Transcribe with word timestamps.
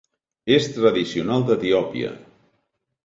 És 0.53 0.69
tradicional 0.77 1.45
d'Etiòpia. 1.51 2.11